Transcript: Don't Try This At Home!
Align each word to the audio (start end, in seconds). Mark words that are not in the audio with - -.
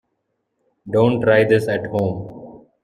Don't 0.91 1.21
Try 1.21 1.43
This 1.43 1.67
At 1.67 1.85
Home! 1.85 2.67